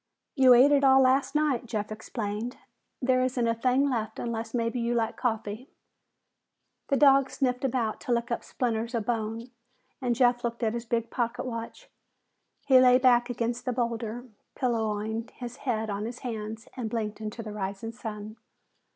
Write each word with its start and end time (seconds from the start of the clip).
"You 0.33 0.55
ate 0.55 0.71
it 0.71 0.83
all 0.83 0.99
last 0.99 1.35
night," 1.35 1.67
Jeff 1.67 1.91
explained. 1.91 2.57
"There 3.03 3.21
isn't 3.21 3.47
a 3.47 3.53
thing 3.53 3.87
left 3.87 4.17
unless 4.17 4.51
maybe 4.51 4.79
you 4.79 4.95
like 4.95 5.15
coffee." 5.15 5.69
The 6.87 6.97
dog 6.97 7.29
sniffed 7.29 7.63
about 7.63 8.01
to 8.01 8.11
lick 8.11 8.31
up 8.31 8.43
splinters 8.43 8.95
of 8.95 9.05
bone 9.05 9.51
and 10.01 10.15
Jeff 10.15 10.43
looked 10.43 10.63
at 10.63 10.73
his 10.73 10.85
big 10.85 11.11
pocket 11.11 11.45
watch. 11.45 11.87
He 12.65 12.79
lay 12.79 12.97
back 12.97 13.29
against 13.29 13.63
the 13.65 13.73
boulder, 13.73 14.25
pillowing 14.55 15.29
his 15.35 15.57
head 15.69 15.91
on 15.91 16.05
his 16.05 16.21
hands 16.21 16.67
and 16.75 16.89
blinking 16.89 17.25
into 17.25 17.43
the 17.43 17.53
rising 17.53 17.91
sun. 17.91 18.37